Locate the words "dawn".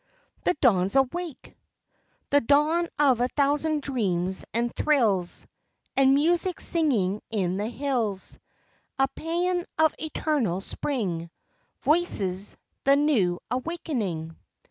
2.41-2.87